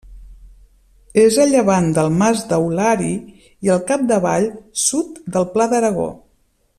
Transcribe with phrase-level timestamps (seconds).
[1.23, 3.11] És a llevant del Mas d'Aulari
[3.67, 4.51] i al capdavall
[4.85, 6.09] -sud- del Pla d'Aragó.